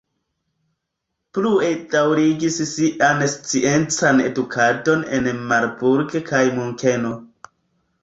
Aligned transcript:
Plue 1.37 1.67
daŭrigis 1.91 2.57
sian 2.71 3.23
sciencan 3.35 4.27
edukadon 4.27 5.07
en 5.21 5.33
Marburg 5.55 6.21
kaj 6.35 6.45
Munkeno. 6.61 7.19